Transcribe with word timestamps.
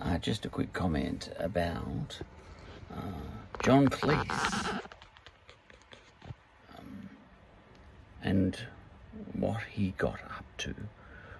Uh, 0.00 0.16
just 0.18 0.46
a 0.46 0.48
quick 0.48 0.72
comment 0.72 1.30
about 1.38 2.20
uh, 2.94 3.00
John 3.62 3.88
Cleese 3.88 4.80
um, 6.78 7.08
and 8.22 8.56
what 9.32 9.62
he 9.72 9.94
got 9.98 10.20
up 10.36 10.44
to 10.58 10.74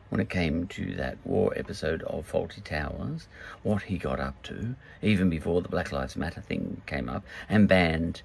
when 0.08 0.20
it 0.20 0.28
came 0.30 0.66
to 0.66 0.94
that 0.96 1.18
war 1.24 1.52
episode 1.56 2.02
of 2.02 2.30
Fawlty 2.30 2.64
Towers, 2.64 3.28
what 3.62 3.82
he 3.82 3.98
got 3.98 4.18
up 4.18 4.42
to, 4.44 4.74
even 5.02 5.28
before 5.30 5.62
the 5.62 5.68
Black 5.68 5.92
Lives 5.92 6.16
Matter 6.16 6.40
thing 6.40 6.82
came 6.86 7.08
up 7.08 7.24
and 7.48 7.68
banned 7.68 8.22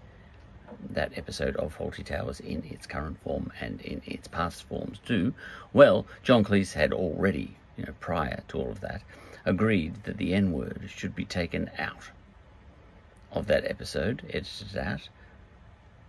that 0.90 1.12
episode 1.18 1.56
of 1.58 1.78
Fawlty 1.78 2.04
Towers 2.04 2.40
in 2.40 2.64
its 2.64 2.88
current 2.88 3.22
form 3.22 3.52
and 3.62 3.82
in 3.82 4.02
its 4.06 4.28
past 4.28 4.64
forms 4.64 5.00
too. 5.06 5.34
Well, 5.74 6.06
John 6.24 6.44
Cleese 6.44 6.74
had 6.74 6.94
already, 6.94 7.56
you 7.78 7.86
know, 7.86 7.94
prior 8.00 8.42
to 8.48 8.58
all 8.58 8.72
of 8.72 8.80
that, 8.82 9.02
agreed 9.46 10.04
that 10.04 10.18
the 10.18 10.34
N 10.34 10.52
word 10.52 10.90
should 10.94 11.16
be 11.16 11.26
taken 11.26 11.70
out 11.78 12.12
of 13.32 13.48
that 13.48 13.66
episode, 13.66 14.24
edited 14.30 14.78
out, 14.78 15.10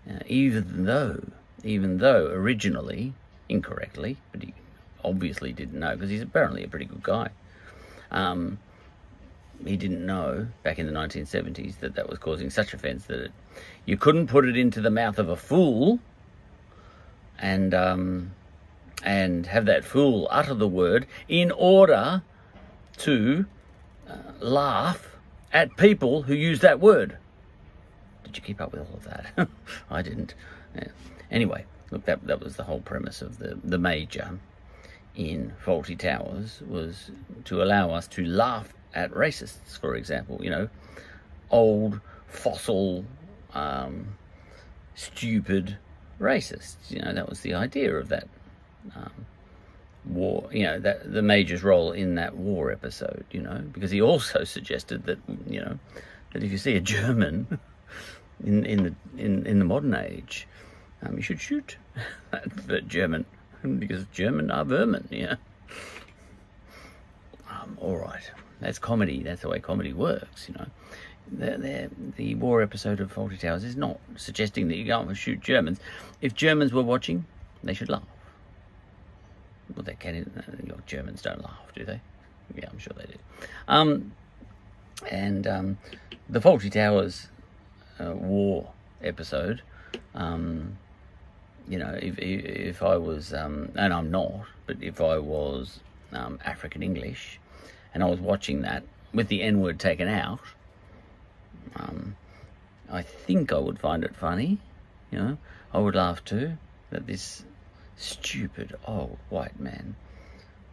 uh, 0.09 0.21
even 0.27 0.85
though, 0.85 1.25
even 1.63 1.99
though 1.99 2.27
originally, 2.27 3.15
incorrectly, 3.49 4.17
but 4.33 4.43
he 4.43 4.55
obviously 5.03 5.53
didn't 5.53 5.79
know 5.79 5.95
because 5.95 6.11
he's 6.11 6.23
apparently 6.23 6.65
a 6.65 6.69
pretty 6.69 6.85
good 6.85 7.03
guy. 7.03 7.31
Um, 8.11 8.59
he 9.65 9.77
didn't 9.77 10.05
know 10.05 10.49
back 10.63 10.79
in 10.79 10.87
the 10.87 10.93
1970s 10.93 11.79
that 11.81 11.95
that 11.95 12.09
was 12.09 12.19
causing 12.19 12.51
such 12.51 12.75
offence 12.75 13.07
that 13.07 13.21
it, 13.21 13.33
you 13.87 13.97
couldn't 13.97 14.27
put 14.27 14.47
it 14.47 14.57
into 14.57 14.81
the 14.81 14.91
mouth 14.91 15.19
of 15.19 15.29
a 15.29 15.37
fool 15.37 16.01
and 17.39 17.73
um, 17.75 18.33
and 19.03 19.47
have 19.47 19.67
that 19.67 19.85
fool 19.85 20.29
utter 20.31 20.55
the 20.55 20.69
word 20.69 21.07
in 21.29 21.51
order 21.53 22.23
to 22.99 23.47
uh, 24.09 24.17
laugh 24.41 25.17
at 25.53 25.77
people 25.77 26.23
who 26.23 26.35
use 26.35 26.61
that 26.61 26.81
word. 26.81 27.17
Did 28.25 28.37
you 28.37 28.43
keep 28.43 28.61
up 28.61 28.73
with 28.73 28.81
all 28.81 28.95
of 28.95 29.05
that? 29.05 29.49
I 29.91 30.03
didn't. 30.03 30.35
Yeah. 30.75 30.89
Anyway, 31.31 31.65
look, 31.91 32.05
that 32.07 32.27
that 32.27 32.41
was 32.41 32.57
the 32.57 32.65
whole 32.65 32.81
premise 32.81 33.23
of 33.23 33.39
the 33.39 33.59
the 33.63 33.79
major 33.79 34.39
in 35.15 35.53
Fawlty 35.65 35.97
Towers 35.97 36.63
was 36.69 37.11
to 37.45 37.63
allow 37.63 37.91
us 37.91 38.09
to 38.09 38.25
laugh 38.25 38.73
at 38.95 39.11
racists, 39.13 39.79
for 39.79 39.95
example. 39.95 40.41
You 40.43 40.51
know, 40.51 40.69
old 41.51 42.01
fossil, 42.27 43.05
um, 43.53 44.17
stupid 44.95 45.79
racists. 46.21 46.91
You 46.91 47.01
know, 47.03 47.13
that 47.13 47.29
was 47.29 47.41
the 47.41 47.55
idea 47.55 47.95
of 47.95 48.09
that 48.09 48.29
um, 48.97 49.27
war. 50.07 50.49
You 50.53 50.65
know, 50.65 50.79
that 50.81 51.13
the 51.13 51.23
major's 51.23 51.63
role 51.63 51.93
in 51.93 52.15
that 52.17 52.37
war 52.37 52.71
episode. 52.71 53.25
You 53.31 53.43
know, 53.43 53.63
because 53.73 53.91
he 53.91 54.01
also 54.01 54.45
suggested 54.45 55.05
that 55.07 55.19
you 55.49 55.61
know 55.61 55.79
that 56.33 56.43
if 56.43 56.51
you 56.51 56.59
see 56.59 56.77
a 56.77 56.81
German 56.81 57.59
in 58.45 58.65
in 58.67 58.83
the 58.85 58.95
in 59.23 59.47
in 59.47 59.59
the 59.59 59.65
modern 59.65 59.95
age, 59.95 60.47
um, 61.03 61.17
you 61.17 61.23
should 61.23 61.41
shoot 61.41 61.77
that 62.67 62.89
German 62.89 63.25
because 63.79 64.05
German 64.13 64.51
are 64.51 64.65
vermin, 64.65 65.09
yeah. 65.11 65.37
Um, 67.51 67.79
all 67.81 67.97
right, 67.97 68.31
that's 68.61 68.79
comedy. 68.79 69.23
That's 69.23 69.43
the 69.43 69.49
way 69.49 69.61
comedy 69.61 69.93
works, 69.93 70.49
you 70.49 70.55
know. 70.55 70.67
The, 71.33 71.57
the, 71.57 71.91
the 72.17 72.35
war 72.35 72.61
episode 72.61 73.01
of 73.01 73.13
Fawlty 73.13 73.41
Towers 73.41 73.65
is 73.65 73.77
not 73.77 73.99
suggesting 74.17 74.69
that 74.69 74.77
you 74.77 74.85
go 74.85 75.01
and 75.01 75.17
shoot 75.17 75.41
Germans. 75.41 75.81
If 76.21 76.35
Germans 76.35 76.73
were 76.75 76.83
watching, 76.83 77.25
they 77.63 77.73
should 77.73 77.89
laugh. 77.89 78.03
Well, 79.75 79.85
they 79.85 79.95
can. 79.95 80.31
Uh, 80.37 80.77
Germans 80.87 81.23
don't 81.23 81.43
laugh, 81.43 81.73
do 81.75 81.85
they? 81.85 82.01
Yeah, 82.55 82.69
I'm 82.71 82.79
sure 82.79 82.93
they 82.97 83.07
do. 83.07 83.19
Um, 83.69 84.13
and 85.11 85.47
um, 85.47 85.79
the 86.29 86.41
Fawlty 86.41 86.71
Towers 86.71 87.29
uh, 87.99 88.13
war 88.13 88.71
episode 89.03 89.63
um, 90.15 90.79
you 91.69 91.79
know, 91.79 91.99
if 92.01 92.19
if 92.19 92.83
I 92.83 92.97
was, 92.97 93.33
um, 93.33 93.71
and 93.75 93.93
I'm 93.93 94.11
not, 94.11 94.47
but 94.67 94.77
if 94.81 95.01
I 95.01 95.19
was 95.19 95.81
um, 96.13 96.39
African 96.45 96.83
English, 96.83 97.41
and 97.93 98.03
I 98.03 98.07
was 98.07 98.21
watching 98.21 98.63
that 98.63 98.85
with 99.13 99.29
the 99.29 99.43
N 99.43 99.61
word 99.61 99.81
taken 99.81 100.09
out, 100.09 100.41
um, 101.77 102.17
I 102.91 103.03
think 103.03 103.53
I 103.53 103.59
would 103.59 103.79
find 103.79 104.05
it 104.05 104.15
funny. 104.15 104.59
You 105.11 105.19
know, 105.19 105.39
I 105.73 105.79
would 105.79 105.95
laugh 105.95 106.25
too 106.25 106.57
that 106.91 107.07
this 107.07 107.45
stupid 107.97 108.75
old 108.87 109.19
white 109.31 109.59
man 109.59 109.97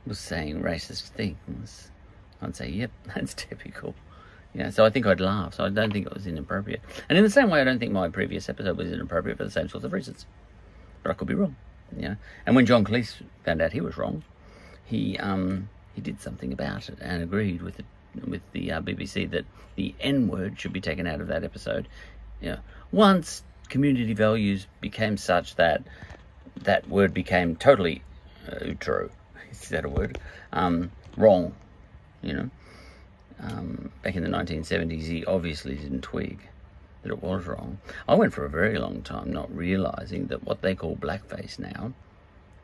was 0.05 0.19
saying 0.19 0.61
racist 0.61 1.09
things. 1.09 1.91
I'd 2.41 2.55
say, 2.55 2.69
"Yep, 2.69 2.91
that's 3.15 3.33
typical." 3.33 3.95
Know, 4.53 4.69
so 4.69 4.83
I 4.83 4.89
think 4.89 5.05
I'd 5.05 5.21
laugh. 5.21 5.53
So 5.53 5.63
I 5.63 5.69
don't 5.69 5.93
think 5.93 6.05
it 6.07 6.13
was 6.13 6.27
inappropriate. 6.27 6.81
And 7.07 7.17
in 7.17 7.23
the 7.23 7.29
same 7.29 7.49
way, 7.49 7.61
I 7.61 7.63
don't 7.63 7.79
think 7.79 7.93
my 7.93 8.09
previous 8.09 8.49
episode 8.49 8.75
was 8.75 8.91
inappropriate 8.91 9.37
for 9.37 9.45
the 9.45 9.51
same 9.51 9.69
sorts 9.69 9.85
of 9.85 9.93
reasons 9.93 10.25
but 11.03 11.11
I 11.11 11.13
could 11.13 11.27
be 11.27 11.33
wrong. 11.33 11.55
Yeah. 11.97 12.15
And 12.45 12.55
when 12.55 12.65
John 12.65 12.83
Cleese 12.83 13.21
found 13.43 13.61
out 13.61 13.73
he 13.73 13.81
was 13.81 13.97
wrong, 13.97 14.23
he 14.85 15.17
um, 15.17 15.69
he 15.93 16.01
did 16.01 16.21
something 16.21 16.53
about 16.53 16.89
it 16.89 16.97
and 17.01 17.21
agreed 17.21 17.61
with 17.61 17.77
the 17.77 17.83
with 18.25 18.41
the 18.51 18.71
uh, 18.71 18.81
BBC 18.81 19.29
that 19.31 19.45
the 19.75 19.95
N 19.99 20.27
word 20.27 20.59
should 20.59 20.73
be 20.73 20.81
taken 20.81 21.07
out 21.07 21.21
of 21.21 21.27
that 21.27 21.43
episode. 21.43 21.87
Yeah. 22.39 22.57
Once 22.91 23.43
community 23.69 24.13
values 24.13 24.67
became 24.81 25.17
such 25.17 25.55
that 25.55 25.83
that 26.57 26.87
word 26.89 27.13
became 27.13 27.55
totally 27.55 28.03
uh, 28.49 28.73
true. 28.79 29.11
Is 29.51 29.69
that 29.69 29.85
a 29.85 29.89
word? 29.89 30.19
Um, 30.53 30.91
wrong. 31.17 31.53
You 32.21 32.33
know. 32.33 32.49
Um, 33.39 33.91
back 34.03 34.15
in 34.15 34.23
the 34.23 34.29
1970s, 34.29 35.03
he 35.03 35.25
obviously 35.25 35.75
didn't 35.75 36.01
twig 36.01 36.39
that 37.01 37.11
it 37.11 37.23
was 37.23 37.45
wrong. 37.45 37.79
I 38.07 38.13
went 38.15 38.33
for 38.33 38.45
a 38.45 38.49
very 38.49 38.77
long 38.77 39.01
time 39.01 39.31
not 39.31 39.55
realizing 39.55 40.27
that 40.27 40.43
what 40.43 40.61
they 40.61 40.75
call 40.75 40.95
blackface 40.95 41.57
now, 41.57 41.93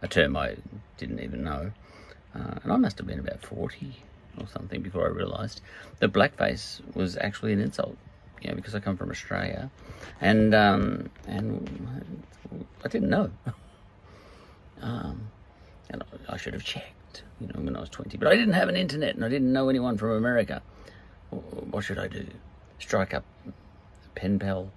a 0.02 0.08
term 0.08 0.38
I 0.38 0.58
didn't 0.98 1.20
even 1.20 1.44
know, 1.44 1.72
uh, 2.36 2.60
and 2.64 2.72
I 2.72 2.76
must 2.76 3.00
have 3.00 3.08
been 3.08 3.20
about 3.20 3.42
40 3.42 3.96
or 4.40 4.48
something 4.48 4.82
before 4.82 5.08
I 5.08 5.10
realized 5.10 5.62
that 6.00 6.14
blackface 6.14 6.82
was 6.96 7.18
actually 7.18 7.54
an 7.54 7.60
insult. 7.60 7.98
You 8.42 8.52
know, 8.52 8.56
because 8.56 8.76
I 8.76 8.80
come 8.80 8.98
from 8.98 9.10
Australia, 9.10 9.72
and 10.22 10.54
um, 10.54 11.10
and 11.26 12.24
I 12.86 12.88
didn't 12.88 13.10
know. 13.10 13.32
um, 14.82 15.30
and 15.90 16.04
I 16.30 16.38
should 16.38 16.54
have 16.54 16.64
checked, 16.64 17.24
you 17.40 17.48
know, 17.48 17.60
when 17.60 17.76
I 17.76 17.80
was 17.80 17.90
20. 17.90 18.18
But 18.18 18.28
I 18.28 18.36
didn't 18.36 18.54
have 18.54 18.70
an 18.70 18.76
internet, 18.76 19.16
and 19.16 19.24
I 19.24 19.30
didn't 19.30 19.52
know 19.52 19.70
anyone 19.70 19.98
from 19.98 20.12
America. 20.12 20.62
What 21.30 21.84
should 21.84 22.00
I 22.00 22.08
do? 22.08 22.26
Strike 22.80 23.14
up 23.14 23.26
pen 24.16 24.40
pal 24.40 24.72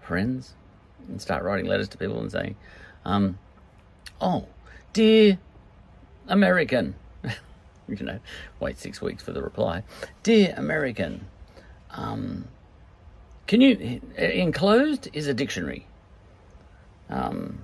friends 0.00 0.54
and 1.08 1.20
start 1.20 1.42
writing 1.42 1.66
letters 1.66 1.88
to 1.88 1.98
people 1.98 2.20
and 2.20 2.30
saying, 2.30 2.56
um, 3.04 3.38
"Oh, 4.20 4.46
dear 4.92 5.38
American," 6.28 6.94
you 7.88 8.04
know, 8.04 8.20
wait 8.60 8.78
six 8.78 9.00
weeks 9.00 9.22
for 9.22 9.32
the 9.32 9.42
reply. 9.42 9.82
Dear 10.22 10.54
American, 10.56 11.26
um, 11.90 12.46
can 13.46 13.60
you 13.60 14.00
enclosed 14.16 15.08
is 15.12 15.26
a 15.26 15.34
dictionary, 15.34 15.86
um, 17.08 17.60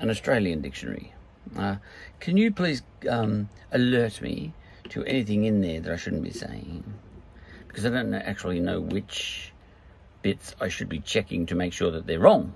an 0.00 0.10
Australian 0.10 0.60
dictionary. 0.60 1.14
Uh, 1.56 1.76
can 2.18 2.36
you 2.36 2.50
please 2.50 2.82
um, 3.08 3.48
alert 3.70 4.20
me 4.20 4.52
to 4.88 5.04
anything 5.04 5.44
in 5.44 5.60
there 5.60 5.80
that 5.80 5.92
I 5.92 5.96
shouldn't 5.96 6.24
be 6.24 6.32
saying? 6.32 6.82
Because 7.68 7.86
I 7.86 7.90
don't 7.90 8.12
actually 8.14 8.60
know 8.60 8.80
which 8.80 9.52
bits 10.22 10.54
I 10.60 10.68
should 10.68 10.88
be 10.88 11.00
checking 11.00 11.46
to 11.46 11.54
make 11.54 11.72
sure 11.72 11.90
that 11.92 12.06
they're 12.06 12.18
wrong, 12.18 12.52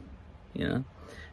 you 0.55 0.67
know. 0.67 0.85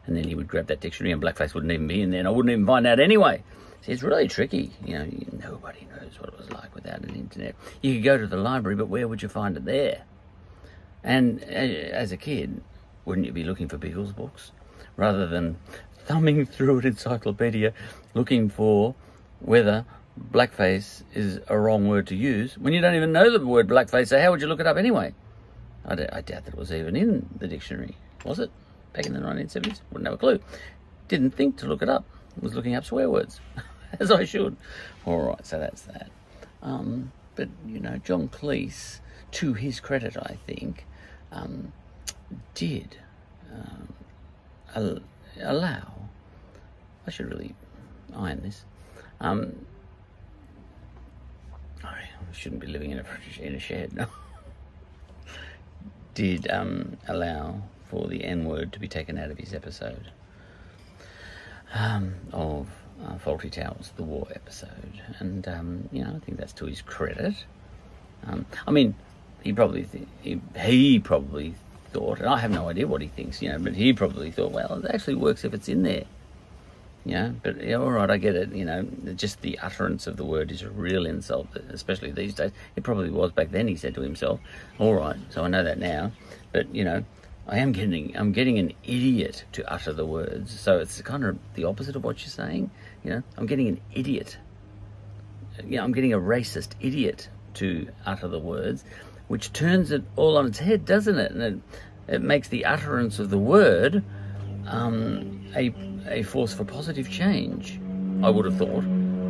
And 0.06 0.16
then 0.16 0.24
he 0.24 0.34
would 0.34 0.48
grab 0.48 0.66
that 0.68 0.80
dictionary 0.80 1.12
and 1.12 1.22
blackface 1.22 1.54
wouldn't 1.54 1.72
even 1.72 1.86
be 1.86 2.02
in 2.02 2.10
there 2.10 2.20
and 2.20 2.28
I 2.28 2.30
wouldn't 2.30 2.52
even 2.52 2.66
find 2.66 2.86
out 2.86 3.00
anyway. 3.00 3.42
See, 3.82 3.92
it's 3.92 4.02
really 4.02 4.28
tricky, 4.28 4.72
you 4.84 4.94
know, 4.94 5.08
nobody 5.32 5.86
knows 5.90 6.18
what 6.20 6.28
it 6.28 6.38
was 6.38 6.50
like 6.50 6.74
without 6.74 7.00
an 7.00 7.14
internet. 7.14 7.56
You 7.80 7.94
could 7.94 8.04
go 8.04 8.18
to 8.18 8.26
the 8.26 8.36
library, 8.36 8.76
but 8.76 8.86
where 8.86 9.08
would 9.08 9.22
you 9.22 9.28
find 9.28 9.56
it 9.56 9.64
there? 9.64 10.02
And 11.02 11.42
as 11.42 12.12
a 12.12 12.16
kid, 12.16 12.62
wouldn't 13.04 13.26
you 13.26 13.32
be 13.32 13.42
looking 13.42 13.68
for 13.68 13.78
Beatles 13.78 14.14
books 14.14 14.52
rather 14.96 15.26
than 15.26 15.56
thumbing 16.04 16.46
through 16.46 16.78
an 16.78 16.86
encyclopedia 16.86 17.72
looking 18.14 18.48
for 18.48 18.94
whether 19.40 19.84
blackface 20.30 21.02
is 21.14 21.40
a 21.48 21.58
wrong 21.58 21.88
word 21.88 22.06
to 22.06 22.14
use 22.14 22.58
when 22.58 22.72
you 22.72 22.80
don't 22.80 22.94
even 22.94 23.12
know 23.12 23.36
the 23.36 23.44
word 23.44 23.68
blackface, 23.68 24.08
so 24.08 24.20
how 24.20 24.30
would 24.30 24.40
you 24.40 24.46
look 24.46 24.60
it 24.60 24.66
up 24.66 24.76
anyway? 24.76 25.14
I, 25.86 25.94
I 25.94 26.20
doubt 26.20 26.44
that 26.44 26.48
it 26.48 26.56
was 26.56 26.72
even 26.72 26.96
in 26.96 27.28
the 27.38 27.48
dictionary. 27.48 27.96
Was 28.24 28.38
it? 28.38 28.50
Back 28.92 29.06
in 29.06 29.14
the 29.14 29.20
1970s? 29.20 29.80
Wouldn't 29.90 30.06
have 30.06 30.14
a 30.14 30.18
clue. 30.18 30.38
Didn't 31.08 31.30
think 31.32 31.56
to 31.58 31.66
look 31.66 31.82
it 31.82 31.88
up. 31.88 32.04
Was 32.40 32.54
looking 32.54 32.74
up 32.74 32.84
swear 32.84 33.10
words, 33.10 33.40
as 34.00 34.10
I 34.10 34.24
should. 34.24 34.56
All 35.04 35.20
right, 35.20 35.46
so 35.46 35.58
that's 35.58 35.82
that. 35.82 36.10
Um, 36.62 37.12
but, 37.34 37.48
you 37.66 37.80
know, 37.80 37.98
John 37.98 38.28
Cleese, 38.28 39.00
to 39.32 39.54
his 39.54 39.80
credit, 39.80 40.16
I 40.16 40.36
think, 40.46 40.86
um, 41.30 41.72
did 42.54 42.96
um, 43.52 43.92
al- 44.74 45.00
allow, 45.40 45.91
I 47.06 47.10
should 47.10 47.30
really 47.30 47.54
iron 48.14 48.42
this, 48.42 48.64
um, 49.20 49.54
shouldn't 52.32 52.60
be 52.60 52.66
living 52.66 52.90
in 52.90 52.98
a 52.98 53.04
in 53.40 53.54
a 53.54 53.58
shed. 53.58 53.96
Did 56.14 56.50
um, 56.50 56.98
allow 57.08 57.62
for 57.88 58.08
the 58.08 58.24
N 58.24 58.44
word 58.44 58.72
to 58.72 58.80
be 58.80 58.88
taken 58.88 59.18
out 59.18 59.30
of 59.30 59.38
his 59.38 59.54
episode 59.54 60.10
um, 61.74 62.14
of 62.32 62.68
uh, 63.02 63.16
Fawlty 63.16 63.50
Towers, 63.50 63.92
the 63.96 64.02
war 64.02 64.26
episode, 64.34 65.00
and 65.20 65.46
um, 65.48 65.88
you 65.92 66.04
know 66.04 66.14
I 66.16 66.18
think 66.24 66.38
that's 66.38 66.52
to 66.54 66.66
his 66.66 66.82
credit. 66.82 67.44
Um, 68.26 68.46
I 68.66 68.70
mean, 68.70 68.94
he 69.42 69.52
probably 69.52 69.86
he, 70.22 70.40
he 70.56 70.98
probably 70.98 71.54
thought, 71.92 72.18
and 72.18 72.28
I 72.28 72.38
have 72.38 72.50
no 72.50 72.68
idea 72.68 72.86
what 72.86 73.02
he 73.02 73.08
thinks, 73.08 73.42
you 73.42 73.50
know, 73.50 73.58
but 73.58 73.74
he 73.74 73.92
probably 73.92 74.30
thought, 74.30 74.52
well, 74.52 74.82
it 74.84 74.90
actually 74.92 75.14
works 75.14 75.44
if 75.44 75.54
it's 75.54 75.68
in 75.68 75.82
there. 75.82 76.04
Yeah, 77.04 77.30
but 77.42 77.62
yeah, 77.62 77.76
all 77.76 77.90
right, 77.90 78.08
I 78.08 78.16
get 78.16 78.36
it. 78.36 78.52
You 78.52 78.64
know, 78.64 78.86
just 79.16 79.40
the 79.40 79.58
utterance 79.58 80.06
of 80.06 80.16
the 80.16 80.24
word 80.24 80.52
is 80.52 80.62
a 80.62 80.70
real 80.70 81.04
insult, 81.04 81.48
especially 81.70 82.12
these 82.12 82.34
days. 82.34 82.52
It 82.76 82.84
probably 82.84 83.10
was 83.10 83.32
back 83.32 83.50
then. 83.50 83.66
He 83.66 83.74
said 83.74 83.94
to 83.96 84.02
himself, 84.02 84.40
"All 84.78 84.94
right, 84.94 85.16
so 85.30 85.42
I 85.42 85.48
know 85.48 85.64
that 85.64 85.78
now." 85.78 86.12
But 86.52 86.72
you 86.72 86.84
know, 86.84 87.04
I 87.48 87.58
am 87.58 87.72
getting 87.72 88.16
I'm 88.16 88.30
getting 88.30 88.58
an 88.58 88.72
idiot 88.84 89.44
to 89.52 89.72
utter 89.72 89.92
the 89.92 90.06
words. 90.06 90.58
So 90.58 90.78
it's 90.78 91.02
kind 91.02 91.24
of 91.24 91.38
the 91.54 91.64
opposite 91.64 91.96
of 91.96 92.04
what 92.04 92.20
you're 92.20 92.28
saying. 92.28 92.70
You 93.02 93.10
know, 93.10 93.22
I'm 93.36 93.46
getting 93.46 93.66
an 93.66 93.80
idiot. 93.92 94.38
You 95.64 95.78
know, 95.78 95.84
I'm 95.84 95.92
getting 95.92 96.12
a 96.12 96.18
racist 96.18 96.70
idiot 96.80 97.28
to 97.54 97.88
utter 98.06 98.28
the 98.28 98.38
words, 98.38 98.84
which 99.26 99.52
turns 99.52 99.90
it 99.90 100.04
all 100.14 100.36
on 100.36 100.46
its 100.46 100.60
head, 100.60 100.84
doesn't 100.84 101.18
it? 101.18 101.32
And 101.32 101.42
it, 101.42 102.14
it 102.14 102.22
makes 102.22 102.48
the 102.48 102.64
utterance 102.64 103.18
of 103.18 103.30
the 103.30 103.38
word 103.38 104.04
um, 104.66 105.40
a 105.54 105.74
a 106.08 106.22
force 106.22 106.52
for 106.52 106.64
positive 106.64 107.10
change. 107.10 107.80
I 108.22 108.30
would 108.30 108.44
have 108.44 108.56
thought. 108.56 108.84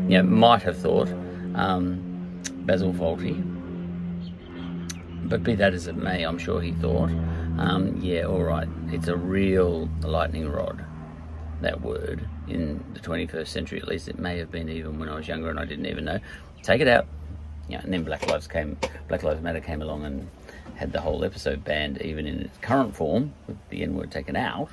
Yeah, 0.09 0.23
might 0.23 0.63
have 0.63 0.79
thought. 0.79 1.09
Um, 1.55 2.41
Basil 2.65 2.93
Fawlty. 2.93 3.49
But 5.29 5.43
be 5.43 5.55
that 5.55 5.73
as 5.75 5.87
it 5.87 5.97
may, 5.97 6.25
I'm 6.25 6.39
sure 6.39 6.61
he 6.61 6.73
thought, 6.73 7.11
um, 7.59 7.99
yeah, 8.01 8.23
all 8.23 8.43
right, 8.43 8.69
it's 8.89 9.09
a 9.09 9.17
real 9.17 9.89
lightning 10.03 10.51
rod, 10.51 10.85
that 11.61 11.81
word, 11.81 12.29
in 12.49 12.85
the 12.93 13.01
21st 13.01 13.47
century 13.47 13.81
at 13.81 13.89
least. 13.89 14.09
It 14.09 14.19
may 14.19 14.39
have 14.39 14.51
been 14.51 14.69
even 14.69 14.99
when 14.99 15.09
I 15.09 15.15
was 15.15 15.29
younger 15.29 15.49
and 15.49 15.59
I 15.59 15.65
didn't 15.65 15.87
even 15.87 16.05
know. 16.05 16.19
Take 16.63 16.81
it 16.81 16.89
out. 16.89 17.07
Yeah, 17.69 17.81
and 17.81 17.93
then 17.93 18.03
Black 18.03 18.27
Lives 18.27 18.47
came, 18.47 18.77
Black 19.09 19.23
Lives 19.23 19.41
Matter 19.41 19.61
came 19.61 19.81
along 19.81 20.05
and 20.05 20.29
had 20.75 20.93
the 20.93 21.01
whole 21.01 21.25
episode 21.25 21.65
banned, 21.65 22.03
even 22.03 22.27
in 22.27 22.41
its 22.41 22.59
current 22.59 22.95
form, 22.95 23.33
with 23.47 23.57
the 23.71 23.83
N 23.83 23.95
word 23.95 24.11
taken 24.11 24.37
out. 24.37 24.69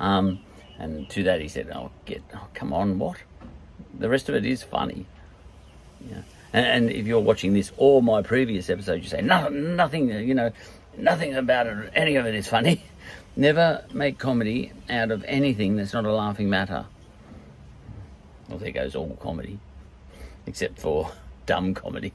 Um, 0.00 0.40
and 0.78 1.08
to 1.10 1.22
that 1.24 1.40
he 1.40 1.48
said, 1.48 1.70
"Oh, 1.72 1.90
get, 2.06 2.22
oh, 2.34 2.48
come 2.54 2.72
on, 2.72 2.98
what? 2.98 3.18
The 3.98 4.08
rest 4.08 4.28
of 4.28 4.34
it 4.34 4.44
is 4.44 4.62
funny." 4.62 5.06
Yeah. 6.08 6.22
And, 6.52 6.66
and 6.66 6.90
if 6.90 7.06
you're 7.06 7.20
watching 7.20 7.52
this 7.52 7.70
or 7.76 8.02
my 8.02 8.22
previous 8.22 8.70
episode, 8.70 9.02
you 9.02 9.08
say 9.08 9.20
nothing, 9.20 9.76
nothing, 9.76 10.08
you 10.08 10.34
know, 10.34 10.50
nothing 10.96 11.34
about 11.34 11.66
it, 11.66 11.90
any 11.94 12.16
of 12.16 12.26
it 12.26 12.34
is 12.34 12.48
funny. 12.48 12.82
Never 13.36 13.84
make 13.92 14.18
comedy 14.18 14.72
out 14.88 15.10
of 15.10 15.24
anything 15.28 15.76
that's 15.76 15.92
not 15.92 16.04
a 16.04 16.12
laughing 16.12 16.50
matter. 16.50 16.86
Well, 18.48 18.58
there 18.58 18.72
goes 18.72 18.96
all 18.96 19.16
comedy, 19.20 19.60
except 20.46 20.80
for 20.80 21.12
dumb 21.46 21.74
comedy. 21.74 22.12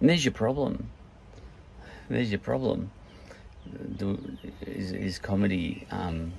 And 0.00 0.08
there's 0.08 0.24
your 0.24 0.32
problem. 0.32 0.88
There's 2.08 2.30
your 2.30 2.40
problem. 2.40 2.90
Is, 4.66 4.92
is 4.92 5.18
comedy 5.18 5.86
um, 5.90 6.32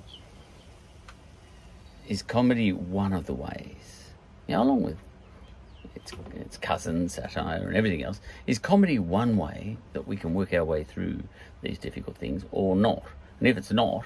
is 2.08 2.22
comedy 2.22 2.72
one 2.72 3.12
of 3.12 3.26
the 3.26 3.34
ways? 3.34 4.04
Know, 4.48 4.62
along 4.62 4.82
with 4.82 4.98
its, 5.94 6.12
its 6.34 6.56
cousins, 6.58 7.14
satire, 7.14 7.66
and 7.66 7.76
everything 7.76 8.02
else, 8.02 8.20
is 8.46 8.58
comedy 8.58 8.98
one 8.98 9.36
way 9.36 9.78
that 9.94 10.06
we 10.06 10.16
can 10.16 10.34
work 10.34 10.52
our 10.52 10.64
way 10.64 10.84
through 10.84 11.22
these 11.62 11.78
difficult 11.78 12.16
things 12.16 12.44
or 12.52 12.76
not? 12.76 13.04
And 13.38 13.48
if 13.48 13.56
it's 13.56 13.72
not, 13.72 14.04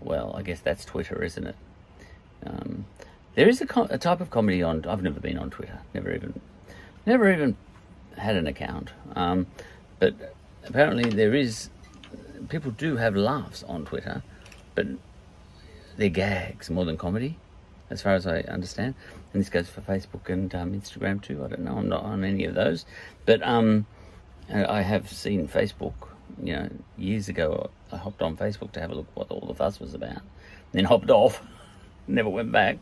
well, 0.00 0.34
I 0.36 0.42
guess 0.42 0.60
that's 0.60 0.84
Twitter, 0.84 1.22
isn't 1.22 1.46
it? 1.46 1.56
Um, 2.46 2.84
there 3.34 3.48
is 3.48 3.60
a, 3.60 3.66
a, 3.90 3.98
type 3.98 4.20
of 4.20 4.30
comedy 4.30 4.62
on. 4.62 4.84
I've 4.86 5.02
never 5.02 5.20
been 5.20 5.38
on 5.38 5.50
Twitter. 5.50 5.78
Never 5.94 6.14
even, 6.14 6.40
never 7.06 7.30
even 7.32 7.56
had 8.16 8.36
an 8.36 8.46
account. 8.46 8.90
Um, 9.14 9.46
but 9.98 10.14
apparently 10.64 11.10
there 11.10 11.34
is. 11.34 11.70
People 12.48 12.70
do 12.72 12.96
have 12.96 13.16
laughs 13.16 13.62
on 13.64 13.84
Twitter, 13.84 14.22
but 14.74 14.86
they're 15.96 16.08
gags 16.08 16.70
more 16.70 16.84
than 16.84 16.96
comedy, 16.96 17.36
as 17.90 18.02
far 18.02 18.14
as 18.14 18.26
I 18.26 18.40
understand. 18.40 18.94
And 19.32 19.40
this 19.40 19.50
goes 19.50 19.68
for 19.68 19.80
Facebook 19.82 20.28
and 20.28 20.52
um, 20.54 20.72
Instagram 20.72 21.22
too. 21.22 21.44
I 21.44 21.48
don't 21.48 21.60
know. 21.60 21.76
I'm 21.76 21.88
not 21.88 22.02
on 22.02 22.24
any 22.24 22.44
of 22.44 22.54
those, 22.54 22.86
but 23.26 23.46
um, 23.46 23.86
I 24.52 24.82
have 24.82 25.10
seen 25.10 25.46
Facebook. 25.46 25.94
You 26.42 26.54
know, 26.54 26.70
years 26.96 27.28
ago, 27.28 27.70
I 27.92 27.96
hopped 27.96 28.22
on 28.22 28.36
Facebook 28.36 28.72
to 28.72 28.80
have 28.80 28.90
a 28.90 28.94
look 28.94 29.06
what 29.14 29.30
all 29.30 29.46
the 29.46 29.54
fuss 29.54 29.78
was 29.78 29.94
about, 29.94 30.22
then 30.72 30.84
hopped 30.84 31.10
off, 31.10 31.42
never 32.08 32.28
went 32.28 32.52
back. 32.52 32.78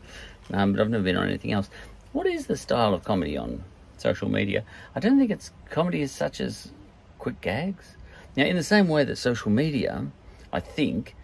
Um, 0.51 0.71
but 0.71 0.81
I've 0.81 0.89
never 0.89 1.03
been 1.03 1.17
on 1.17 1.27
anything 1.27 1.51
else. 1.51 1.69
What 2.11 2.25
is 2.25 2.47
the 2.47 2.57
style 2.57 2.93
of 2.93 3.03
comedy 3.03 3.37
on 3.37 3.63
social 3.97 4.29
media? 4.29 4.63
I 4.95 4.99
don't 4.99 5.19
think 5.19 5.29
it's 5.29 5.51
comedy 5.69 6.01
as 6.01 6.11
such 6.11 6.41
as 6.41 6.71
quick 7.19 7.39
gags. 7.41 7.95
Now, 8.35 8.45
in 8.45 8.55
the 8.55 8.63
same 8.63 8.87
way 8.87 9.03
that 9.03 9.17
social 9.17 9.51
media, 9.51 10.07
I 10.53 10.59
think, 10.59 11.15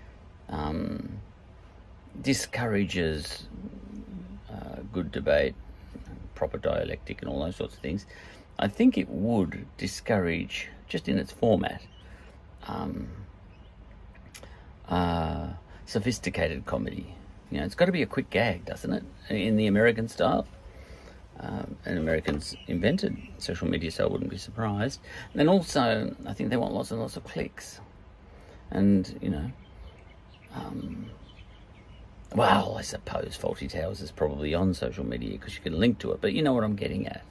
um, 0.49 1.19
discourages 2.21 3.47
uh, 4.49 4.81
good 4.93 5.11
debate, 5.11 5.55
proper 6.33 6.57
dialectic, 6.57 7.21
and 7.21 7.29
all 7.29 7.43
those 7.43 7.55
sorts 7.55 7.75
of 7.75 7.81
things. 7.81 8.05
I 8.57 8.67
think 8.67 8.97
it 8.97 9.09
would 9.09 9.65
discourage, 9.77 10.69
just 10.87 11.07
in 11.07 11.17
its 11.17 11.31
format, 11.31 11.81
um, 12.67 13.09
uh, 14.87 15.47
sophisticated 15.85 16.65
comedy. 16.65 17.15
You 17.51 17.59
know, 17.59 17.65
it's 17.65 17.75
got 17.75 17.85
to 17.85 17.91
be 17.91 18.01
a 18.01 18.07
quick 18.07 18.29
gag, 18.29 18.65
doesn't 18.65 18.91
it? 18.91 19.03
In 19.29 19.55
the 19.57 19.67
American 19.67 20.07
style. 20.07 20.47
Um, 21.39 21.75
and 21.85 21.97
Americans 21.97 22.55
invented 22.67 23.17
social 23.39 23.67
media, 23.67 23.91
so 23.91 24.05
I 24.05 24.07
wouldn't 24.07 24.29
be 24.29 24.37
surprised. 24.37 25.01
And 25.31 25.39
then 25.39 25.49
also, 25.49 26.15
I 26.25 26.33
think 26.33 26.49
they 26.49 26.57
want 26.57 26.73
lots 26.73 26.91
and 26.91 27.01
lots 27.01 27.17
of 27.17 27.25
clicks. 27.25 27.81
And, 28.71 29.19
you 29.21 29.29
know, 29.29 29.51
um, 30.53 31.11
well, 32.33 32.75
I 32.77 32.81
suppose 32.81 33.37
Fawlty 33.37 33.69
Towers 33.69 34.01
is 34.01 34.11
probably 34.11 34.53
on 34.53 34.73
social 34.73 35.05
media 35.05 35.31
because 35.31 35.55
you 35.55 35.61
can 35.61 35.77
link 35.77 35.99
to 35.99 36.11
it, 36.11 36.21
but 36.21 36.33
you 36.33 36.41
know 36.41 36.53
what 36.53 36.63
I'm 36.63 36.75
getting 36.75 37.07
at. 37.07 37.23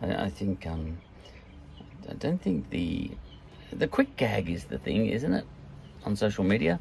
I, 0.00 0.24
I 0.24 0.30
think 0.30 0.66
um, 0.66 0.98
I 2.08 2.14
don't 2.14 2.40
think 2.40 2.70
the 2.70 3.10
the 3.72 3.88
quick 3.88 4.16
gag 4.16 4.48
is 4.48 4.64
the 4.64 4.78
thing, 4.78 5.06
isn't 5.06 5.32
it? 5.32 5.44
On 6.04 6.14
social 6.16 6.44
media, 6.44 6.78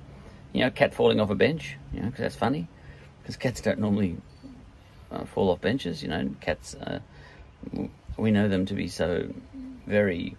you 0.54 0.62
know, 0.62 0.70
cat 0.70 0.94
falling 0.94 1.20
off 1.20 1.30
a 1.30 1.36
bench, 1.36 1.78
you 1.94 2.00
know, 2.00 2.08
because 2.08 2.22
that's 2.22 2.36
funny. 2.36 2.68
Because 3.22 3.38
cats 3.38 3.62
don't 3.62 3.80
normally 3.80 4.18
uh, 5.12 5.26
fall 5.26 5.50
off 5.50 5.62
benches, 5.62 6.02
you 6.02 6.10
know. 6.10 6.30
Cats, 6.42 6.76
uh, 6.76 7.00
we 8.18 8.32
know 8.32 8.48
them 8.48 8.66
to 8.66 8.74
be 8.74 8.88
so 8.88 9.28
very 9.86 10.36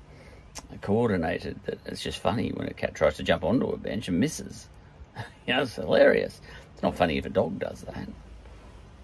coordinated 0.81 1.59
that 1.67 1.79
it's 1.87 2.03
just 2.03 2.19
funny 2.19 2.51
when 2.51 2.69
a 2.69 2.75
cat 2.75 2.95
tries 2.95 3.17
to 3.17 3.23
jump 3.23 3.45
onto 3.45 3.67
a 3.67 3.77
bench 3.77 4.09
and 4.09 4.19
misses. 4.19 4.69
you 5.47 5.55
know, 5.55 5.63
it's 5.63 5.77
hilarious. 5.77 6.41
It's 6.75 6.83
not 6.83 6.97
funny 6.97 7.19
if 7.19 7.27
a 7.27 7.31
dog 7.31 7.59
does 7.59 7.83
that. 7.83 8.09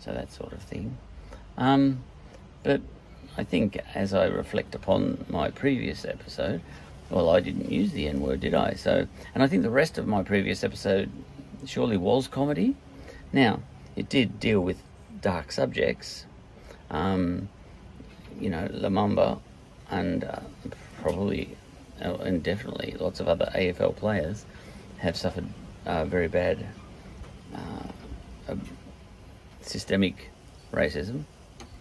So 0.01 0.13
that 0.13 0.33
sort 0.33 0.53
of 0.53 0.63
thing. 0.63 0.97
Um, 1.57 2.03
but 2.63 2.81
I 3.37 3.45
think 3.45 3.79
as 3.95 4.13
I 4.13 4.27
reflect 4.27 4.75
upon 4.75 5.25
my 5.29 5.51
previous 5.51 6.05
episode, 6.05 6.61
well, 7.11 7.31
I 7.31 7.41
didn't 7.41 7.71
use 7.71 7.93
the 7.93 8.09
N 8.09 8.21
word, 8.21 8.41
did 8.41 8.55
I? 8.55 8.75
So, 8.75 9.07
and 9.35 9.43
I 9.43 9.47
think 9.47 9.63
the 9.63 9.71
rest 9.71 9.99
of 9.99 10.07
my 10.07 10.23
previous 10.23 10.65
episode 10.65 11.11
surely 11.67 11.97
was 11.97 12.27
comedy. 12.27 12.75
Now, 13.33 13.61
it 13.97 14.09
did 14.09 14.41
deal 14.41 14.61
with 14.61 14.83
dark 15.23 15.51
subjects. 15.53 16.27
Um, 16.91 17.49
you 18.39 18.51
know, 18.51 18.69
Lumumba 18.69 19.41
and 19.91 20.25
uh, 20.25 20.41
probably 21.01 21.57
uh, 22.05 22.15
and 22.17 22.43
definitely 22.43 22.97
lots 22.99 23.21
of 23.21 23.29
other 23.29 23.51
AFL 23.55 23.97
players 23.97 24.45
have 24.99 25.17
suffered 25.17 25.47
uh, 25.87 26.05
very 26.05 26.29
bad 26.29 26.67
uh, 27.55 28.55
systemic 29.61 30.31
racism, 30.73 31.25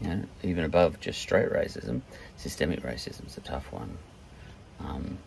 you 0.02 0.08
know, 0.08 0.24
even 0.44 0.64
above 0.64 1.00
just 1.00 1.20
straight 1.20 1.50
racism, 1.50 2.02
systemic 2.38 2.82
racism 2.82 3.26
is 3.28 3.38
a 3.38 3.42
tough 3.42 3.72
one. 3.72 3.98
Um, 4.80 5.18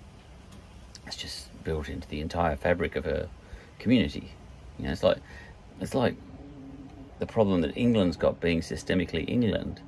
it's 1.06 1.16
just 1.16 1.64
built 1.64 1.88
into 1.88 2.08
the 2.08 2.20
entire 2.20 2.56
fabric 2.56 2.96
of 2.96 3.06
a 3.06 3.28
community. 3.78 4.32
You 4.78 4.86
know, 4.86 4.92
it's 4.92 5.02
like 5.02 5.18
it's 5.80 5.94
like 5.94 6.16
the 7.18 7.26
problem 7.26 7.60
that 7.62 7.76
England's 7.76 8.16
got 8.16 8.40
being 8.40 8.60
systemically 8.60 9.28
England. 9.28 9.80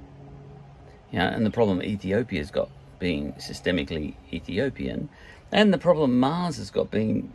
Know, 1.12 1.26
and 1.26 1.47
the 1.47 1.50
problem 1.50 1.83
Ethiopia's 1.83 2.50
got 2.50 2.68
being 2.99 3.33
systemically 3.35 4.14
Ethiopian, 4.33 5.09
and 5.50 5.73
the 5.73 5.78
problem 5.78 6.18
Mars 6.18 6.56
has 6.59 6.71
got 6.71 6.90
being 6.90 7.33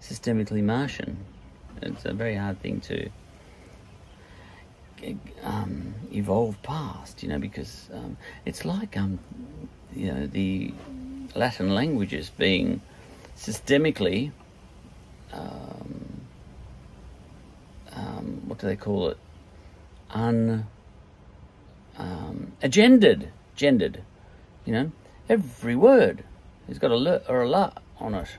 systemically 0.00 0.62
Martian. 0.62 1.16
It's 1.82 2.04
a 2.04 2.12
very 2.12 2.36
hard 2.36 2.60
thing 2.60 2.80
to 2.82 3.08
um, 5.42 5.94
evolve 6.12 6.60
past, 6.62 7.22
you 7.22 7.28
know, 7.28 7.38
because 7.38 7.88
um, 7.92 8.16
it's 8.44 8.64
like 8.64 8.96
um, 8.96 9.18
you 9.94 10.12
know 10.12 10.26
the 10.26 10.72
Latin 11.34 11.74
languages 11.74 12.30
being 12.36 12.80
systemically 13.36 14.32
um, 15.32 15.65
what 18.46 18.58
do 18.58 18.66
they 18.66 18.76
call 18.76 19.08
it? 19.08 19.18
Un 20.10 20.66
um, 21.98 22.52
agendered, 22.62 23.28
gendered. 23.54 24.02
You 24.64 24.72
know, 24.72 24.92
every 25.28 25.76
word 25.76 26.24
has 26.68 26.78
got 26.78 26.90
a 26.90 26.96
le 26.96 27.22
or 27.28 27.42
a 27.42 27.48
la 27.48 27.72
on 27.98 28.14
it 28.14 28.36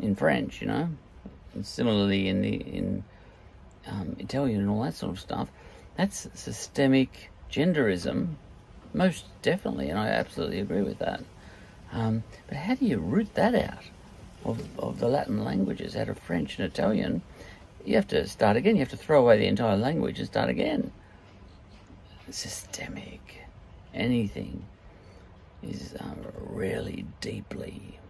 in 0.00 0.14
French. 0.14 0.60
You 0.60 0.68
know, 0.68 0.88
and 1.54 1.66
similarly 1.66 2.28
in 2.28 2.42
the 2.42 2.54
in 2.54 3.04
um, 3.86 4.16
Italian 4.18 4.60
and 4.60 4.70
all 4.70 4.82
that 4.82 4.94
sort 4.94 5.12
of 5.12 5.20
stuff. 5.20 5.48
That's 5.96 6.28
systemic 6.34 7.30
genderism, 7.50 8.34
most 8.92 9.24
definitely, 9.42 9.88
and 9.88 9.98
I 9.98 10.08
absolutely 10.08 10.60
agree 10.60 10.82
with 10.82 10.98
that. 10.98 11.22
Um, 11.92 12.24
but 12.48 12.56
how 12.56 12.74
do 12.74 12.84
you 12.84 12.98
root 12.98 13.34
that 13.34 13.54
out 13.54 13.84
of, 14.44 14.62
of 14.78 14.98
the 14.98 15.08
Latin 15.08 15.44
languages, 15.44 15.96
out 15.96 16.08
of 16.08 16.18
French 16.18 16.58
and 16.58 16.66
Italian? 16.66 17.22
You 17.86 17.94
have 17.94 18.08
to 18.08 18.26
start 18.26 18.56
again. 18.56 18.74
You 18.74 18.80
have 18.80 18.90
to 18.90 18.96
throw 18.96 19.20
away 19.20 19.38
the 19.38 19.46
entire 19.46 19.76
language 19.76 20.18
and 20.18 20.26
start 20.26 20.50
again. 20.50 20.90
Systemic. 22.28 23.46
Anything 23.94 24.64
is 25.62 25.94
um, 26.00 26.18
really 26.36 27.06
deeply 27.20 28.00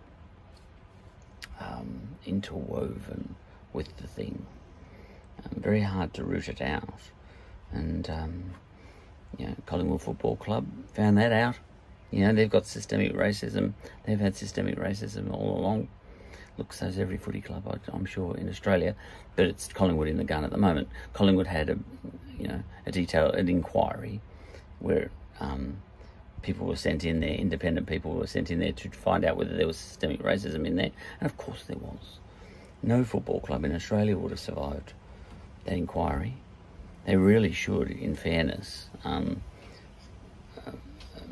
um, 1.60 2.08
interwoven 2.24 3.34
with 3.74 3.94
the 3.98 4.06
thing. 4.06 4.46
Um, 5.44 5.60
very 5.60 5.82
hard 5.82 6.14
to 6.14 6.24
root 6.24 6.48
it 6.48 6.62
out. 6.62 7.00
And, 7.70 8.08
um, 8.08 8.44
you 9.36 9.46
know, 9.46 9.56
Collingwood 9.66 10.00
Football 10.00 10.36
Club 10.36 10.66
found 10.94 11.18
that 11.18 11.32
out. 11.32 11.56
You 12.10 12.26
know, 12.26 12.32
they've 12.32 12.48
got 12.48 12.64
systemic 12.64 13.12
racism. 13.12 13.74
They've 14.04 14.18
had 14.18 14.36
systemic 14.36 14.76
racism 14.76 15.30
all 15.34 15.58
along. 15.58 15.88
Looks 16.58 16.82
as 16.82 16.98
every 16.98 17.18
footy 17.18 17.40
club, 17.40 17.80
I'm 17.92 18.06
sure, 18.06 18.36
in 18.36 18.48
Australia, 18.48 18.94
but 19.34 19.44
it's 19.44 19.68
Collingwood 19.68 20.08
in 20.08 20.16
the 20.16 20.24
gun 20.24 20.44
at 20.44 20.50
the 20.50 20.58
moment. 20.58 20.88
Collingwood 21.12 21.46
had 21.46 21.68
a, 21.68 21.78
you 22.38 22.48
know, 22.48 22.62
a 22.86 22.92
detail, 22.92 23.30
an 23.30 23.48
inquiry, 23.48 24.20
where 24.78 25.10
um, 25.40 25.76
people 26.42 26.66
were 26.66 26.76
sent 26.76 27.04
in 27.04 27.20
there, 27.20 27.34
independent 27.34 27.86
people 27.86 28.12
were 28.12 28.26
sent 28.26 28.50
in 28.50 28.60
there 28.60 28.72
to 28.72 28.88
find 28.90 29.24
out 29.24 29.36
whether 29.36 29.54
there 29.54 29.66
was 29.66 29.76
systemic 29.76 30.22
racism 30.22 30.66
in 30.66 30.76
there, 30.76 30.92
and 31.20 31.30
of 31.30 31.36
course 31.36 31.64
there 31.64 31.76
was. 31.76 32.18
No 32.82 33.04
football 33.04 33.40
club 33.40 33.64
in 33.64 33.74
Australia 33.74 34.16
would 34.16 34.30
have 34.30 34.40
survived 34.40 34.92
that 35.64 35.76
inquiry. 35.76 36.34
They 37.04 37.16
really 37.16 37.52
should, 37.52 37.90
in 37.90 38.14
fairness, 38.14 38.88
um, 39.04 39.42
uh, 40.66 40.72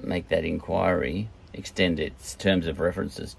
make 0.02 0.28
that 0.28 0.44
inquiry 0.44 1.28
extend 1.52 2.00
its 2.00 2.34
terms 2.34 2.66
of 2.66 2.80
references, 2.80 3.36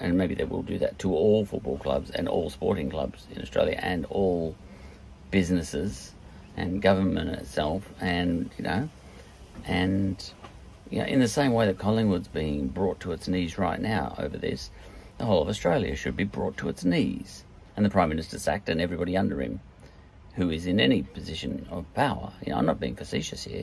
and 0.00 0.18
maybe 0.18 0.34
they 0.34 0.44
will 0.44 0.62
do 0.62 0.78
that 0.78 0.98
to 1.00 1.12
all 1.12 1.44
football 1.44 1.78
clubs 1.78 2.10
and 2.10 2.28
all 2.28 2.50
sporting 2.50 2.90
clubs 2.90 3.26
in 3.34 3.40
Australia 3.42 3.78
and 3.82 4.04
all 4.06 4.54
businesses 5.30 6.14
and 6.56 6.82
government 6.82 7.30
itself, 7.30 7.88
and 8.00 8.50
you 8.58 8.64
know, 8.64 8.88
and 9.66 10.32
you 10.90 10.98
know, 10.98 11.06
in 11.06 11.20
the 11.20 11.28
same 11.28 11.52
way 11.52 11.66
that 11.66 11.78
Collingwood's 11.78 12.28
being 12.28 12.68
brought 12.68 13.00
to 13.00 13.12
its 13.12 13.26
knees 13.26 13.58
right 13.58 13.80
now 13.80 14.14
over 14.18 14.36
this, 14.36 14.70
the 15.18 15.24
whole 15.24 15.42
of 15.42 15.48
Australia 15.48 15.96
should 15.96 16.16
be 16.16 16.24
brought 16.24 16.56
to 16.58 16.68
its 16.68 16.84
knees, 16.84 17.44
and 17.76 17.84
the 17.84 17.90
Prime 17.90 18.08
Minister 18.08 18.38
sacked 18.38 18.68
and 18.68 18.80
everybody 18.80 19.16
under 19.16 19.40
him 19.40 19.60
who 20.34 20.50
is 20.50 20.66
in 20.66 20.80
any 20.80 21.02
position 21.02 21.66
of 21.70 21.92
power. 21.94 22.32
You 22.44 22.52
know, 22.52 22.58
I'm 22.58 22.66
not 22.66 22.80
being 22.80 22.96
facetious 22.96 23.44
here. 23.44 23.62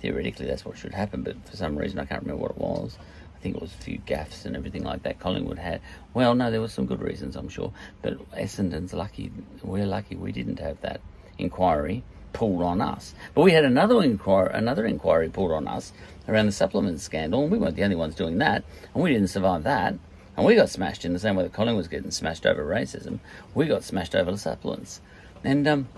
Theoretically, 0.00 0.46
that's 0.46 0.64
what 0.64 0.78
should 0.78 0.94
happen, 0.94 1.22
but 1.22 1.36
for 1.48 1.56
some 1.56 1.76
reason, 1.76 1.98
I 1.98 2.04
can't 2.04 2.22
remember 2.22 2.42
what 2.42 2.52
it 2.52 2.58
was. 2.58 2.98
I 3.38 3.42
think 3.42 3.56
it 3.56 3.62
was 3.62 3.72
a 3.72 3.82
few 3.84 3.98
gaffes 4.00 4.44
and 4.44 4.56
everything 4.56 4.82
like 4.82 5.04
that 5.04 5.20
Collingwood 5.20 5.58
had. 5.58 5.80
Well, 6.12 6.34
no, 6.34 6.50
there 6.50 6.60
were 6.60 6.66
some 6.66 6.86
good 6.86 7.00
reasons, 7.00 7.36
I'm 7.36 7.48
sure. 7.48 7.72
But 8.02 8.18
Essendon's 8.32 8.92
lucky. 8.92 9.30
We're 9.62 9.86
lucky 9.86 10.16
we 10.16 10.32
didn't 10.32 10.58
have 10.58 10.80
that 10.80 11.00
inquiry 11.38 12.02
pulled 12.32 12.62
on 12.62 12.80
us. 12.80 13.14
But 13.34 13.42
we 13.42 13.52
had 13.52 13.64
another 13.64 14.02
inquiry, 14.02 14.50
another 14.52 14.86
inquiry 14.86 15.28
pulled 15.28 15.52
on 15.52 15.68
us 15.68 15.92
around 16.28 16.46
the 16.46 16.52
supplement 16.52 17.00
scandal, 17.00 17.42
and 17.42 17.52
we 17.52 17.58
weren't 17.58 17.76
the 17.76 17.84
only 17.84 17.96
ones 17.96 18.16
doing 18.16 18.38
that, 18.38 18.64
and 18.92 19.02
we 19.02 19.12
didn't 19.12 19.28
survive 19.28 19.62
that. 19.62 19.94
And 20.36 20.44
we 20.44 20.56
got 20.56 20.68
smashed 20.68 21.04
in 21.04 21.12
the 21.12 21.18
same 21.20 21.36
way 21.36 21.44
that 21.44 21.52
Collingwood 21.52 21.78
was 21.78 21.88
getting 21.88 22.10
smashed 22.10 22.44
over 22.44 22.64
racism. 22.64 23.20
We 23.54 23.66
got 23.66 23.84
smashed 23.84 24.14
over 24.14 24.32
the 24.32 24.38
supplements. 24.38 25.00
And 25.44 25.66
um, 25.66 25.88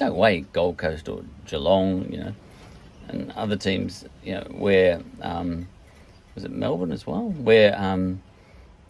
no 0.00 0.12
way 0.12 0.40
Gold 0.52 0.78
Coast 0.78 1.08
or 1.08 1.24
Geelong, 1.46 2.12
you 2.12 2.18
know, 2.18 2.34
and 3.08 3.32
other 3.32 3.56
teams, 3.56 4.04
you 4.22 4.34
know, 4.34 4.46
where 4.50 5.00
um, 5.22 5.68
was 6.38 6.44
it 6.44 6.52
Melbourne 6.52 6.92
as 6.92 7.04
well, 7.04 7.30
where 7.30 7.76
um, 7.76 8.22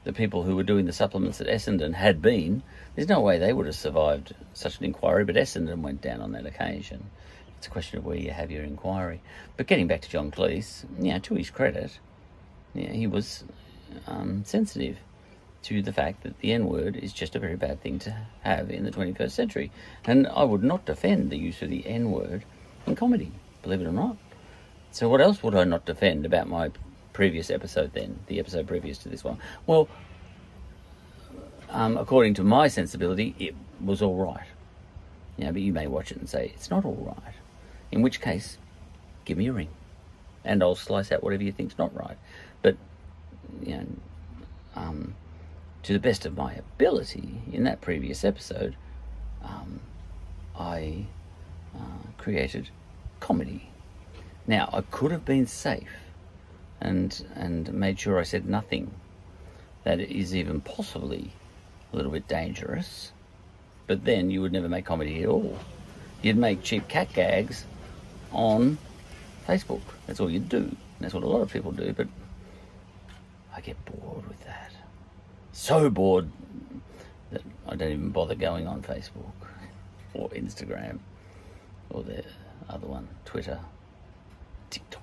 the 0.04 0.12
people 0.12 0.42
who 0.42 0.54
were 0.54 0.62
doing 0.62 0.84
the 0.84 0.92
supplements 0.92 1.40
at 1.40 1.46
Essendon 1.46 1.94
had 1.94 2.20
been. 2.20 2.62
There's 2.94 3.08
no 3.08 3.20
way 3.20 3.38
they 3.38 3.54
would 3.54 3.64
have 3.64 3.74
survived 3.74 4.34
such 4.52 4.78
an 4.78 4.84
inquiry, 4.84 5.24
but 5.24 5.34
Essendon 5.34 5.80
went 5.80 6.02
down 6.02 6.20
on 6.20 6.32
that 6.32 6.44
occasion. 6.44 7.08
It's 7.56 7.66
a 7.66 7.70
question 7.70 7.96
of 7.96 8.04
where 8.04 8.18
you 8.18 8.32
have 8.32 8.50
your 8.50 8.64
inquiry. 8.64 9.22
But 9.56 9.66
getting 9.66 9.86
back 9.86 10.02
to 10.02 10.10
John 10.10 10.30
Cleese, 10.30 10.84
know, 10.98 11.18
to 11.20 11.36
his 11.36 11.48
credit, 11.48 11.98
know, 12.74 12.92
he 12.92 13.06
was 13.06 13.44
um, 14.06 14.44
sensitive 14.44 14.98
to 15.62 15.80
the 15.80 15.92
fact 15.94 16.24
that 16.24 16.38
the 16.40 16.52
N 16.52 16.66
word 16.66 16.96
is 16.96 17.14
just 17.14 17.34
a 17.34 17.38
very 17.38 17.56
bad 17.56 17.80
thing 17.80 17.98
to 18.00 18.14
have 18.42 18.70
in 18.70 18.84
the 18.84 18.90
21st 18.90 19.30
century. 19.30 19.72
And 20.04 20.26
I 20.26 20.44
would 20.44 20.62
not 20.62 20.84
defend 20.84 21.30
the 21.30 21.38
use 21.38 21.62
of 21.62 21.70
the 21.70 21.86
N 21.86 22.10
word 22.10 22.44
in 22.86 22.94
comedy, 22.94 23.32
believe 23.62 23.80
it 23.80 23.86
or 23.86 23.92
not. 23.92 24.18
So, 24.90 25.08
what 25.08 25.22
else 25.22 25.42
would 25.42 25.54
I 25.54 25.64
not 25.64 25.86
defend 25.86 26.26
about 26.26 26.46
my 26.46 26.70
previous 27.18 27.50
episode 27.50 27.92
then, 27.94 28.16
the 28.28 28.38
episode 28.38 28.64
previous 28.68 28.96
to 28.96 29.08
this 29.08 29.24
one? 29.24 29.38
Well, 29.66 29.88
um, 31.68 31.96
according 31.96 32.34
to 32.34 32.44
my 32.44 32.68
sensibility, 32.68 33.34
it 33.40 33.56
was 33.84 34.00
all 34.02 34.14
right. 34.14 34.46
Know, 35.36 35.50
but 35.50 35.60
you 35.60 35.72
may 35.72 35.88
watch 35.88 36.12
it 36.12 36.18
and 36.18 36.28
say, 36.28 36.52
it's 36.54 36.70
not 36.70 36.84
all 36.84 37.16
right. 37.20 37.34
In 37.90 38.02
which 38.02 38.20
case, 38.20 38.56
give 39.24 39.36
me 39.36 39.48
a 39.48 39.52
ring 39.52 39.68
and 40.44 40.62
I'll 40.62 40.76
slice 40.76 41.10
out 41.10 41.24
whatever 41.24 41.42
you 41.42 41.50
think's 41.50 41.76
not 41.76 41.92
right. 41.92 42.16
But, 42.62 42.76
you 43.64 43.78
know, 43.78 43.86
um, 44.76 45.16
to 45.82 45.92
the 45.92 45.98
best 45.98 46.24
of 46.24 46.36
my 46.36 46.52
ability 46.54 47.42
in 47.52 47.64
that 47.64 47.80
previous 47.80 48.24
episode, 48.24 48.76
um, 49.42 49.80
I 50.56 51.06
uh, 51.74 52.12
created 52.16 52.70
comedy. 53.18 53.70
Now, 54.46 54.70
I 54.72 54.82
could 54.82 55.10
have 55.10 55.24
been 55.24 55.48
safe 55.48 55.90
and, 56.80 57.24
and 57.34 57.72
made 57.72 57.98
sure 57.98 58.18
I 58.18 58.22
said 58.22 58.46
nothing 58.46 58.90
that 59.84 60.00
is 60.00 60.34
even 60.34 60.60
possibly 60.60 61.32
a 61.92 61.96
little 61.96 62.12
bit 62.12 62.28
dangerous, 62.28 63.12
but 63.86 64.04
then 64.04 64.30
you 64.30 64.42
would 64.42 64.52
never 64.52 64.68
make 64.68 64.84
comedy 64.84 65.22
at 65.22 65.28
all. 65.28 65.58
You'd 66.22 66.36
make 66.36 66.62
cheap 66.62 66.88
cat 66.88 67.12
gags 67.12 67.64
on 68.32 68.78
Facebook. 69.46 69.80
That's 70.06 70.20
all 70.20 70.30
you'd 70.30 70.48
do. 70.48 70.74
That's 71.00 71.14
what 71.14 71.22
a 71.22 71.28
lot 71.28 71.40
of 71.40 71.52
people 71.52 71.72
do, 71.72 71.92
but 71.92 72.08
I 73.54 73.60
get 73.60 73.76
bored 73.84 74.26
with 74.28 74.44
that 74.44 74.68
so 75.58 75.90
bored 75.90 76.30
that 77.32 77.42
I 77.66 77.74
don't 77.74 77.90
even 77.90 78.10
bother 78.10 78.36
going 78.36 78.68
on 78.68 78.80
Facebook 78.80 79.32
or 80.14 80.28
Instagram 80.30 81.00
or 81.90 82.04
the 82.04 82.24
other 82.68 82.86
one, 82.86 83.08
Twitter, 83.24 83.58
TikTok. 84.70 84.97